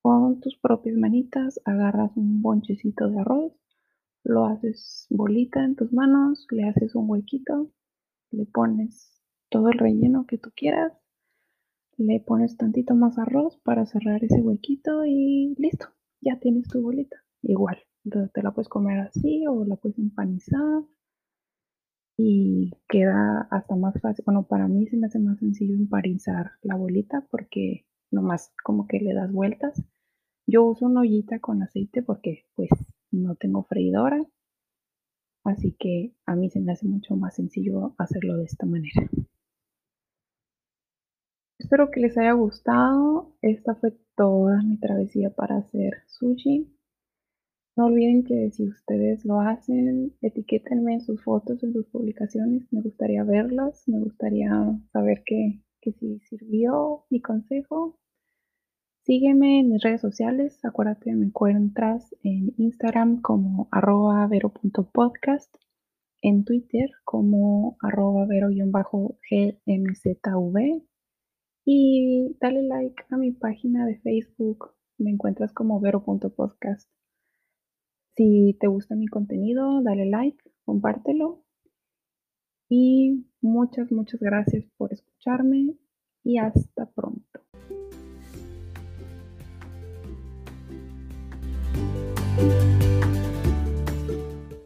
con 0.00 0.40
tus 0.40 0.56
propias 0.58 0.96
manitas 0.96 1.60
agarras 1.64 2.16
un 2.16 2.40
bonchecito 2.40 3.08
de 3.10 3.20
arroz, 3.20 3.52
lo 4.24 4.44
haces 4.46 5.06
bolita 5.10 5.64
en 5.64 5.76
tus 5.76 5.92
manos, 5.92 6.46
le 6.50 6.68
haces 6.68 6.94
un 6.94 7.10
huequito, 7.10 7.72
le 8.30 8.46
pones 8.46 9.20
todo 9.50 9.70
el 9.70 9.78
relleno 9.78 10.26
que 10.26 10.38
tú 10.38 10.50
quieras, 10.54 10.92
le 11.96 12.20
pones 12.20 12.56
tantito 12.56 12.94
más 12.94 13.18
arroz 13.18 13.58
para 13.64 13.86
cerrar 13.86 14.24
ese 14.24 14.40
huequito 14.40 15.04
y 15.04 15.54
listo, 15.58 15.88
ya 16.20 16.38
tienes 16.38 16.68
tu 16.68 16.80
bolita. 16.80 17.16
Igual, 17.42 17.78
te 18.04 18.42
la 18.42 18.52
puedes 18.52 18.68
comer 18.68 19.00
así 19.00 19.44
o 19.46 19.64
la 19.64 19.76
puedes 19.76 19.98
empanizar 19.98 20.82
y 22.16 22.72
queda 22.88 23.48
hasta 23.50 23.76
más 23.76 24.00
fácil. 24.00 24.24
Bueno, 24.26 24.46
para 24.46 24.68
mí 24.68 24.86
se 24.86 24.96
me 24.96 25.06
hace 25.06 25.18
más 25.18 25.38
sencillo 25.38 25.74
empanizar 25.74 26.52
la 26.62 26.76
bolita 26.76 27.26
porque 27.30 27.86
nomás 28.10 28.52
como 28.62 28.86
que 28.86 29.00
le 29.00 29.14
das 29.14 29.32
vueltas. 29.32 29.82
Yo 30.46 30.64
uso 30.64 30.86
una 30.86 31.00
ollita 31.00 31.38
con 31.40 31.62
aceite 31.62 32.02
porque 32.02 32.46
pues 32.54 32.70
no 33.10 33.36
tengo 33.36 33.64
freidora, 33.64 34.24
así 35.44 35.76
que 35.78 36.14
a 36.26 36.34
mí 36.36 36.50
se 36.50 36.60
me 36.60 36.72
hace 36.72 36.86
mucho 36.86 37.16
más 37.16 37.36
sencillo 37.36 37.94
hacerlo 37.98 38.36
de 38.36 38.44
esta 38.44 38.66
manera. 38.66 39.08
Espero 41.58 41.90
que 41.90 42.00
les 42.00 42.16
haya 42.18 42.32
gustado. 42.32 43.36
Esta 43.42 43.74
fue 43.74 43.96
toda 44.16 44.62
mi 44.62 44.78
travesía 44.78 45.30
para 45.30 45.58
hacer 45.58 46.02
sushi. 46.08 46.79
No 47.80 47.86
olviden 47.86 48.24
que 48.24 48.50
si 48.50 48.68
ustedes 48.68 49.24
lo 49.24 49.40
hacen, 49.40 50.14
etiquétenme 50.20 50.92
en 50.92 51.00
sus 51.00 51.24
fotos, 51.24 51.62
en 51.62 51.72
sus 51.72 51.86
publicaciones. 51.86 52.70
Me 52.70 52.82
gustaría 52.82 53.24
verlas, 53.24 53.84
me 53.88 53.98
gustaría 54.00 54.50
saber 54.92 55.22
que, 55.24 55.62
que 55.80 55.92
si 55.92 56.18
sirvió 56.18 57.06
mi 57.08 57.22
consejo. 57.22 57.98
Sígueme 59.06 59.60
en 59.60 59.70
mis 59.70 59.82
redes 59.82 60.02
sociales. 60.02 60.62
Acuérdate, 60.62 61.14
me 61.14 61.24
encuentras 61.24 62.14
en 62.22 62.52
Instagram 62.58 63.22
como 63.22 63.66
arroba 63.70 64.26
vero.podcast, 64.26 65.56
en 66.20 66.44
Twitter 66.44 66.90
como 67.04 67.78
arroba 67.80 68.26
vero-gmzv 68.26 68.82
y 71.64 72.36
dale 72.42 72.62
like 72.62 73.04
a 73.08 73.16
mi 73.16 73.32
página 73.32 73.86
de 73.86 73.98
Facebook. 74.00 74.74
Me 74.98 75.12
encuentras 75.12 75.54
como 75.54 75.80
vero.podcast. 75.80 76.90
Si 78.20 78.54
te 78.60 78.66
gusta 78.66 78.96
mi 78.96 79.08
contenido, 79.08 79.80
dale 79.82 80.04
like, 80.04 80.36
compártelo. 80.66 81.42
Y 82.68 83.24
muchas, 83.40 83.90
muchas 83.90 84.20
gracias 84.20 84.66
por 84.76 84.92
escucharme 84.92 85.74
y 86.22 86.36
hasta 86.36 86.84
pronto. 86.84 87.40